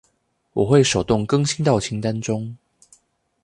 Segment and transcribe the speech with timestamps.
[0.53, 2.57] 我會手動更新到清單中